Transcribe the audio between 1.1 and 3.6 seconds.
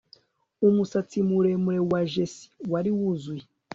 muremure wa Jessie wari wuzuye